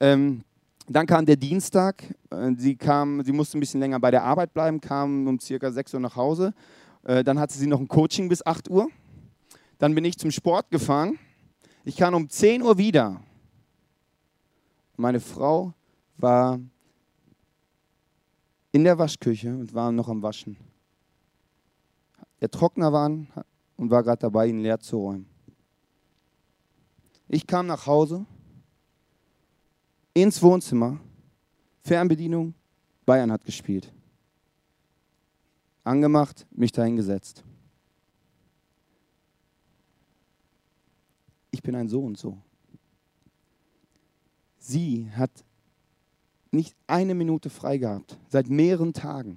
[0.00, 0.42] Ähm,
[0.86, 2.04] dann kam der Dienstag.
[2.30, 5.70] Äh, sie, kam, sie musste ein bisschen länger bei der Arbeit bleiben, kam um circa
[5.70, 6.52] 6 Uhr nach Hause.
[7.04, 8.88] Äh, dann hatte sie noch ein Coaching bis 8 Uhr.
[9.78, 11.18] Dann bin ich zum Sport gefahren.
[11.84, 13.20] Ich kam um 10 Uhr wieder.
[14.96, 15.74] Meine Frau
[16.16, 16.60] war
[18.72, 20.56] in der Waschküche und war noch am Waschen.
[22.40, 23.10] Der Trockner war
[23.76, 25.26] und war gerade dabei, ihn leer zu räumen.
[27.28, 28.26] Ich kam nach Hause,
[30.14, 30.98] ins Wohnzimmer,
[31.82, 32.54] Fernbedienung,
[33.04, 33.92] Bayern hat gespielt.
[35.82, 37.44] Angemacht, mich dahingesetzt.
[41.50, 42.38] Ich bin ein So und so.
[44.56, 45.30] Sie hat
[46.50, 49.36] nicht eine Minute frei gehabt, seit mehreren Tagen.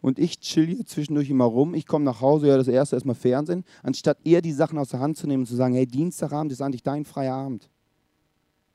[0.00, 1.74] Und ich chill hier zwischendurch immer rum.
[1.74, 5.00] Ich komme nach Hause, ja, das erste erstmal Fernsehen, anstatt ihr die Sachen aus der
[5.00, 7.68] Hand zu nehmen und zu sagen: Hey, Dienstagabend ist eigentlich dein freier Abend.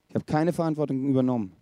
[0.10, 1.54] Ich habe keine Verantwortung übernommen.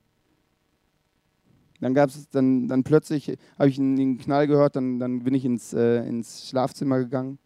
[1.82, 5.46] Dann gab es, dann, dann plötzlich habe ich einen Knall gehört, dann, dann bin ich
[5.46, 7.38] ins, äh, ins Schlafzimmer gegangen.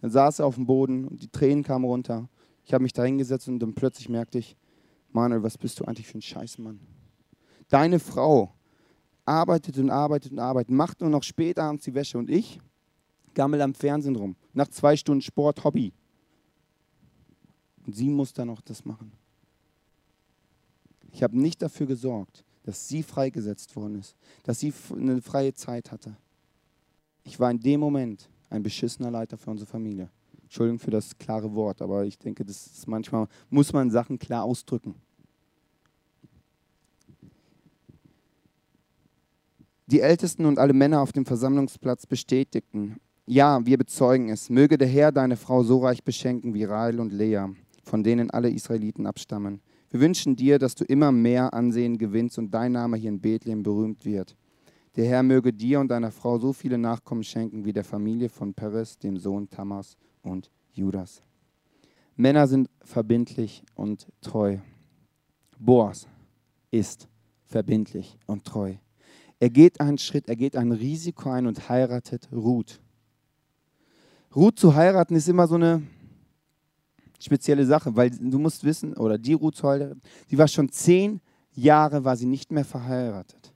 [0.00, 2.28] Dann saß er auf dem Boden und die Tränen kamen runter.
[2.64, 4.56] Ich habe mich da hingesetzt und dann plötzlich merkte ich,
[5.10, 6.78] Manuel, was bist du eigentlich für ein Scheißmann?
[7.68, 8.54] Deine Frau
[9.24, 12.60] arbeitet und arbeitet und arbeitet, macht nur noch spät abends die Wäsche und ich
[13.34, 14.36] gammel am Fernsehen rum.
[14.52, 15.92] Nach zwei Stunden Sport, Hobby.
[17.86, 19.12] Und sie muss dann noch das machen.
[21.12, 25.90] Ich habe nicht dafür gesorgt, dass sie freigesetzt worden ist, dass sie eine freie Zeit
[25.90, 26.16] hatte.
[27.24, 30.10] Ich war in dem Moment ein beschissener Leiter für unsere Familie.
[30.42, 34.44] Entschuldigung für das klare Wort, aber ich denke, das ist manchmal muss man Sachen klar
[34.44, 34.94] ausdrücken.
[39.86, 44.88] Die Ältesten und alle Männer auf dem Versammlungsplatz bestätigten, ja, wir bezeugen es, möge der
[44.88, 47.46] Herr deine Frau so reich beschenken wie Rahel und Lea,
[47.84, 49.60] von denen alle Israeliten abstammen.
[49.90, 53.62] Wir wünschen dir, dass du immer mehr Ansehen gewinnst und dein Name hier in Bethlehem
[53.62, 54.36] berühmt wird.
[54.96, 58.52] Der Herr möge dir und deiner Frau so viele Nachkommen schenken wie der Familie von
[58.52, 61.22] Peres, dem Sohn Tamas und Judas.
[62.16, 64.58] Männer sind verbindlich und treu.
[65.58, 66.08] Boas
[66.70, 67.08] ist
[67.46, 68.74] verbindlich und treu.
[69.40, 72.80] Er geht einen Schritt, er geht ein Risiko ein und heiratet Ruth.
[74.34, 75.82] Ruth zu heiraten ist immer so eine
[77.18, 80.00] spezielle Sache, weil du musst wissen, oder die heiraten,
[80.30, 81.20] die war schon zehn
[81.52, 83.52] Jahre, war sie nicht mehr verheiratet.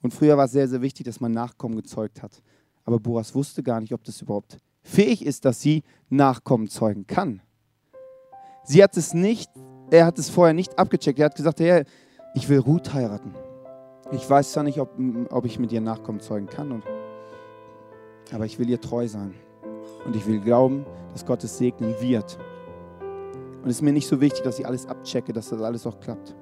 [0.00, 2.42] Und früher war es sehr, sehr wichtig, dass man Nachkommen gezeugt hat.
[2.84, 7.40] Aber Boas wusste gar nicht, ob das überhaupt fähig ist, dass sie Nachkommen zeugen kann.
[8.64, 9.50] Sie hat es nicht,
[9.90, 11.18] er hat es vorher nicht abgecheckt.
[11.18, 11.84] Er hat gesagt, hey,
[12.34, 13.34] ich will Ruth heiraten.
[14.10, 14.98] Ich weiß zwar nicht, ob,
[15.30, 16.84] ob ich mit ihr Nachkommen zeugen kann, und,
[18.32, 19.34] aber ich will ihr treu sein.
[20.04, 22.38] Und ich will glauben, dass Gott es segnen wird.
[23.62, 26.00] Und es ist mir nicht so wichtig, dass ich alles abchecke, dass das alles auch
[26.00, 26.34] klappt.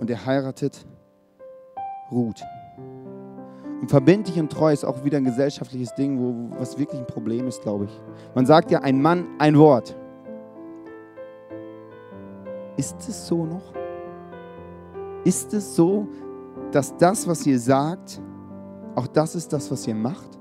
[0.00, 0.86] Und er heiratet
[2.10, 2.42] Ruth.
[3.80, 7.46] Und verbindlich und treu ist auch wieder ein gesellschaftliches Ding, wo, was wirklich ein Problem
[7.46, 8.00] ist, glaube ich.
[8.34, 9.96] Man sagt ja, ein Mann, ein Wort.
[12.76, 13.74] Ist es so noch?
[15.24, 16.08] Ist es so,
[16.72, 18.22] dass das, was ihr sagt,
[18.94, 20.38] auch das ist das, was ihr macht?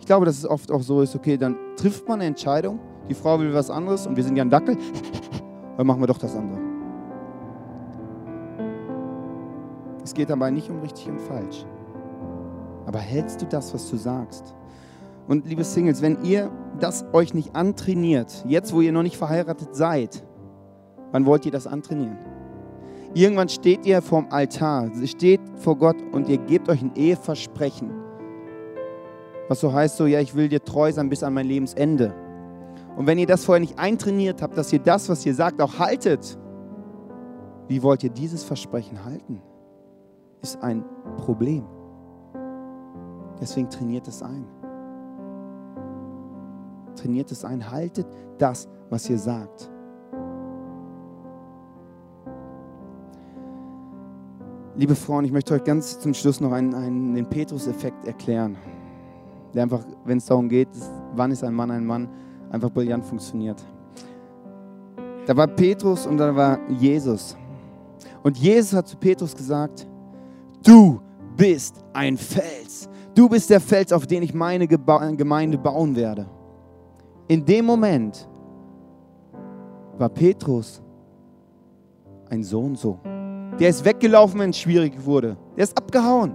[0.00, 3.14] Ich glaube, dass es oft auch so ist, okay, dann trifft man eine Entscheidung, die
[3.14, 4.76] Frau will was anderes und wir sind ja ein Dackel,
[5.76, 6.60] dann machen wir doch das andere.
[10.02, 11.64] Es geht dabei nicht um richtig und falsch.
[12.86, 14.54] Aber hältst du das, was du sagst?
[15.26, 19.74] Und liebe Singles, wenn ihr das euch nicht antrainiert, jetzt wo ihr noch nicht verheiratet
[19.74, 20.22] seid,
[21.12, 22.18] wann wollt ihr das antrainieren?
[23.14, 27.90] Irgendwann steht ihr vorm Altar, steht vor Gott und ihr gebt euch ein Eheversprechen.
[29.48, 32.14] Was so heißt so, ja, ich will dir treu sein bis an mein Lebensende.
[32.96, 35.78] Und wenn ihr das vorher nicht eintrainiert habt, dass ihr das, was ihr sagt, auch
[35.78, 36.38] haltet,
[37.68, 39.40] wie wollt ihr dieses Versprechen halten?
[40.42, 40.84] Ist ein
[41.16, 41.64] Problem.
[43.40, 44.46] Deswegen trainiert es ein.
[46.94, 48.06] Trainiert es ein, haltet
[48.38, 49.70] das, was ihr sagt.
[54.76, 58.56] Liebe Frauen, ich möchte euch ganz zum Schluss noch einen, einen, den Petrus-Effekt erklären,
[59.54, 60.68] der einfach, wenn es darum geht,
[61.14, 62.08] wann ist ein Mann ein Mann,
[62.54, 63.62] einfach brillant funktioniert.
[65.26, 67.36] Da war Petrus und da war Jesus.
[68.22, 69.86] Und Jesus hat zu Petrus gesagt,
[70.64, 71.00] du
[71.36, 72.88] bist ein Fels.
[73.14, 76.26] Du bist der Fels, auf den ich meine Gemeinde bauen werde.
[77.28, 78.28] In dem Moment
[79.98, 80.82] war Petrus
[82.28, 82.98] ein Sohn so.
[83.58, 85.36] Der ist weggelaufen, wenn es schwierig wurde.
[85.56, 86.34] Der ist abgehauen.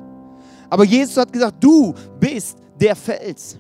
[0.69, 3.60] Aber Jesus hat gesagt, du bist der Fels.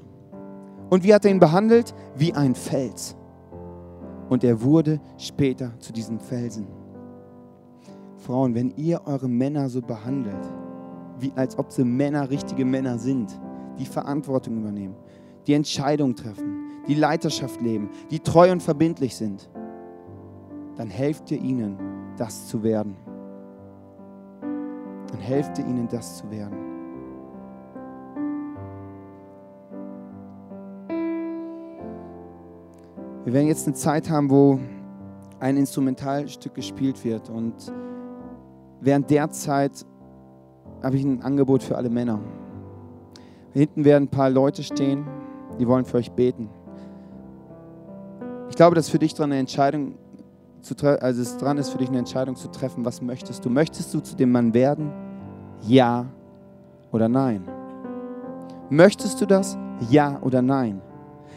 [0.89, 1.93] Und wie hat er ihn behandelt?
[2.15, 3.15] Wie ein Fels.
[4.29, 6.67] Und er wurde später zu diesem Felsen.
[8.17, 10.45] Frauen, wenn ihr eure Männer so behandelt,
[11.19, 13.39] wie als ob sie Männer, richtige Männer sind,
[13.77, 14.95] die Verantwortung übernehmen,
[15.47, 19.49] die Entscheidungen treffen, die Leiterschaft leben, die treu und verbindlich sind,
[20.75, 21.77] dann helft ihr ihnen,
[22.17, 22.95] das zu werden
[25.11, 26.68] dann helft ihr ihnen, das zu werden.
[33.29, 34.59] Wir werden jetzt eine Zeit haben, wo
[35.39, 37.29] ein Instrumentalstück gespielt wird.
[37.29, 37.53] Und
[38.81, 39.85] während der Zeit
[40.81, 42.19] habe ich ein Angebot für alle Männer.
[43.53, 45.05] Hinten werden ein paar Leute stehen,
[45.59, 46.49] die wollen für euch beten.
[48.49, 49.93] Ich glaube, dass für dich dran eine Entscheidung
[50.61, 53.51] zu also es dran ist für dich eine Entscheidung zu treffen, was möchtest du?
[53.51, 54.91] Möchtest du zu dem Mann werden?
[55.67, 56.07] Ja
[56.91, 57.43] oder nein?
[58.71, 59.55] Möchtest du das?
[59.91, 60.81] Ja oder nein?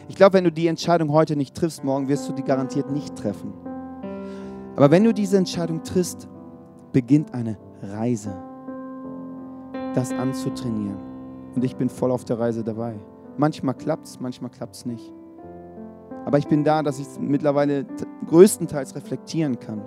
[0.07, 3.15] Ich glaube, wenn du die Entscheidung heute nicht triffst, morgen wirst du die garantiert nicht
[3.15, 3.53] treffen.
[4.75, 6.27] Aber wenn du diese Entscheidung triffst,
[6.91, 8.35] beginnt eine Reise,
[9.93, 10.97] das anzutrainieren.
[11.55, 12.95] Und ich bin voll auf der Reise dabei.
[13.37, 15.13] Manchmal klappt es, manchmal klappt es nicht.
[16.25, 17.85] Aber ich bin da, dass ich es mittlerweile
[18.27, 19.81] größtenteils reflektieren kann.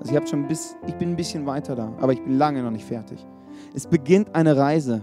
[0.00, 2.70] Also ich, schon bis, ich bin ein bisschen weiter da, aber ich bin lange noch
[2.70, 3.26] nicht fertig.
[3.74, 5.00] Es beginnt eine Reise.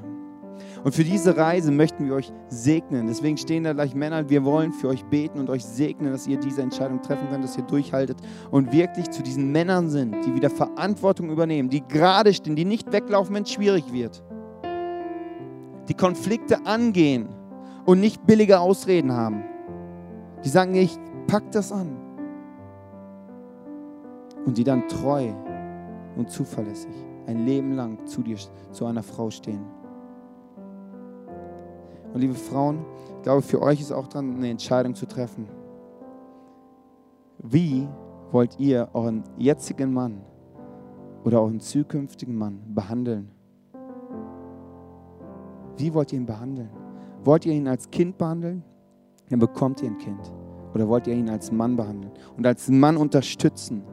[0.83, 3.07] Und für diese Reise möchten wir euch segnen.
[3.07, 4.29] Deswegen stehen da gleich Männer.
[4.29, 7.57] Wir wollen für euch beten und euch segnen, dass ihr diese Entscheidung treffen könnt, dass
[7.57, 8.17] ihr durchhaltet
[8.51, 12.91] und wirklich zu diesen Männern sind, die wieder Verantwortung übernehmen, die gerade stehen, die nicht
[12.91, 14.23] weglaufen, wenn es schwierig wird.
[15.87, 17.29] Die Konflikte angehen
[17.85, 19.43] und nicht billige Ausreden haben.
[20.43, 21.95] Die sagen, ich pack das an.
[24.45, 25.31] Und die dann treu
[26.17, 26.91] und zuverlässig
[27.25, 28.37] ein Leben lang zu dir,
[28.71, 29.82] zu einer Frau stehen.
[32.13, 32.85] Und liebe Frauen,
[33.17, 35.47] ich glaube, für euch ist auch dran, eine Entscheidung zu treffen.
[37.39, 37.87] Wie
[38.31, 40.21] wollt ihr euren jetzigen Mann
[41.23, 43.31] oder euren zukünftigen Mann behandeln?
[45.77, 46.69] Wie wollt ihr ihn behandeln?
[47.23, 48.63] Wollt ihr ihn als Kind behandeln?
[49.29, 50.31] dann bekommt ihr ein Kind.
[50.75, 53.83] Oder wollt ihr ihn als Mann behandeln und als Mann unterstützen?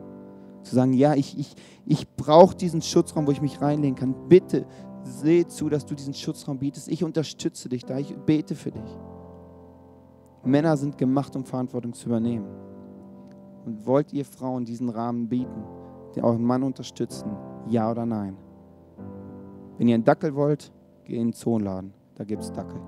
[0.62, 1.54] Zu sagen, ja, ich, ich,
[1.86, 4.14] ich brauche diesen Schutzraum, wo ich mich reinlegen kann.
[4.28, 4.66] Bitte
[5.02, 6.88] seh zu, dass du diesen Schutzraum bietest.
[6.88, 8.98] Ich unterstütze dich da, ich bete für dich.
[10.44, 12.46] Männer sind gemacht, um Verantwortung zu übernehmen.
[13.66, 15.62] Und wollt ihr Frauen diesen Rahmen bieten,
[16.14, 17.30] die euren Mann unterstützen?
[17.68, 18.36] Ja oder nein?
[19.76, 20.72] Wenn ihr einen Dackel wollt,
[21.04, 21.92] geht in den Zoonladen.
[22.14, 22.80] Da gibt es Dackel.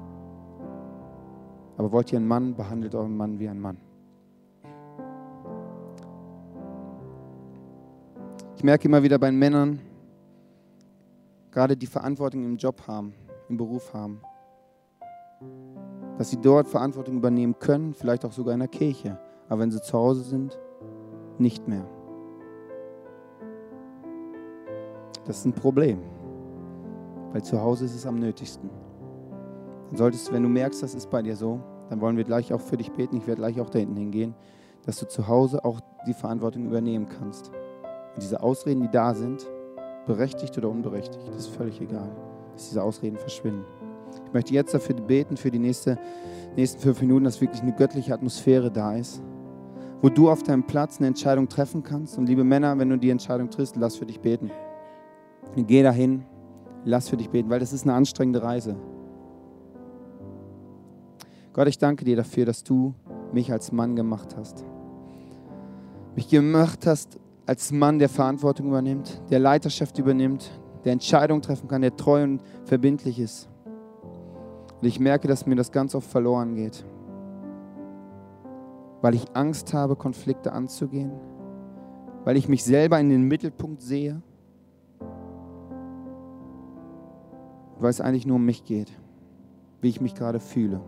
[1.77, 3.79] Aber wollt ihr einen Mann, behandelt euren Mann wie ein Mann.
[8.57, 9.81] Ich merke immer wieder bei den Männern,
[11.53, 13.15] gerade die Verantwortung im Job haben,
[13.49, 14.21] im Beruf haben,
[16.19, 19.19] dass sie dort Verantwortung übernehmen können, vielleicht auch sogar in der Kirche.
[19.49, 20.59] Aber wenn sie zu Hause sind,
[21.39, 21.87] nicht mehr.
[25.25, 26.01] Das ist ein Problem,
[27.33, 28.71] weil zu Hause ist es am nötigsten.
[29.89, 31.61] Dann solltest du, wenn du merkst, das ist bei dir so,
[31.91, 33.17] dann wollen wir gleich auch für dich beten.
[33.17, 34.35] Ich werde gleich auch da hinten hingehen,
[34.87, 37.51] dass du zu Hause auch die Verantwortung übernehmen kannst.
[38.15, 39.47] Und diese Ausreden, die da sind,
[40.07, 42.11] berechtigt oder unberechtigt, ist völlig egal,
[42.53, 43.65] dass diese Ausreden verschwinden.
[44.27, 45.99] Ich möchte jetzt dafür beten, für die nächste,
[46.57, 49.23] nächsten fünf Minuten, dass wirklich eine göttliche Atmosphäre da ist,
[50.01, 52.19] wo du auf deinem Platz eine Entscheidung treffen kannst.
[52.19, 54.51] Und liebe Männer, wenn du die Entscheidung triffst, lass für dich beten.
[55.57, 56.25] Geh dahin,
[56.85, 58.77] lass für dich beten, weil das ist eine anstrengende Reise.
[61.53, 62.95] Gott, ich danke dir dafür, dass du
[63.33, 64.65] mich als Mann gemacht hast.
[66.17, 70.51] Mich gemacht hast als Mann, der Verantwortung übernimmt, der Leiterschaft übernimmt,
[70.85, 73.49] der Entscheidungen treffen kann, der treu und verbindlich ist.
[74.81, 76.85] Und ich merke, dass mir das ganz oft verloren geht,
[79.01, 81.13] weil ich Angst habe, Konflikte anzugehen,
[82.25, 84.23] weil ich mich selber in den Mittelpunkt sehe,
[87.79, 88.93] weil es eigentlich nur um mich geht,
[89.81, 90.81] wie ich mich gerade fühle.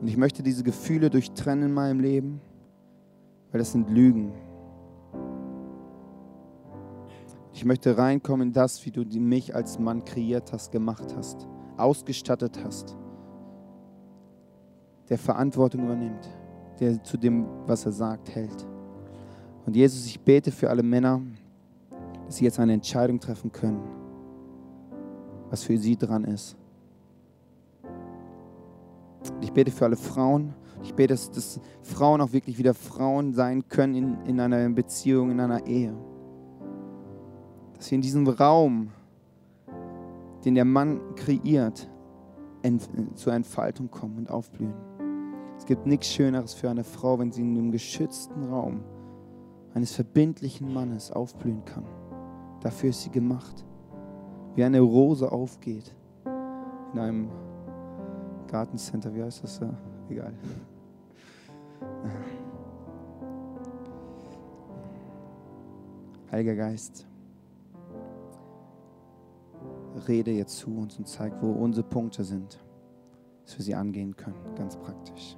[0.00, 2.40] Und ich möchte diese Gefühle durchtrennen in meinem Leben,
[3.50, 4.32] weil das sind Lügen.
[7.52, 11.46] Ich möchte reinkommen in das, wie du mich als Mann kreiert hast, gemacht hast
[11.80, 12.96] ausgestattet hast,
[15.08, 16.28] der Verantwortung übernimmt,
[16.78, 18.66] der zu dem, was er sagt, hält.
[19.66, 21.20] Und Jesus, ich bete für alle Männer,
[22.26, 23.82] dass sie jetzt eine Entscheidung treffen können,
[25.48, 26.56] was für sie dran ist.
[29.40, 30.54] Ich bete für alle Frauen.
[30.82, 35.30] Ich bete, dass, dass Frauen auch wirklich wieder Frauen sein können in, in einer Beziehung,
[35.30, 35.94] in einer Ehe.
[37.76, 38.90] Dass wir in diesem Raum
[40.44, 41.88] den der Mann kreiert,
[43.14, 44.74] zur Entfaltung kommen und aufblühen.
[45.56, 48.80] Es gibt nichts Schöneres für eine Frau, wenn sie in einem geschützten Raum
[49.74, 51.84] eines verbindlichen Mannes aufblühen kann.
[52.60, 53.64] Dafür ist sie gemacht.
[54.54, 55.94] Wie eine Rose aufgeht
[56.92, 57.28] in einem
[58.48, 59.60] Gartencenter, wie heißt das?
[60.10, 60.34] Egal.
[66.30, 67.06] Heiliger Geist
[70.08, 72.58] rede jetzt zu uns und zeig, wo unsere Punkte sind,
[73.44, 75.36] dass wir sie angehen können, ganz praktisch.